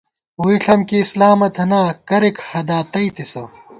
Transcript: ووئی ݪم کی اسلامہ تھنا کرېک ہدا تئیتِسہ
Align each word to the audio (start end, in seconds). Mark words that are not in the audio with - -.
ووئی 0.39 0.57
ݪم 0.63 0.79
کی 0.89 0.97
اسلامہ 1.03 1.47
تھنا 1.55 1.81
کرېک 2.07 2.37
ہدا 2.49 2.79
تئیتِسہ 2.91 3.43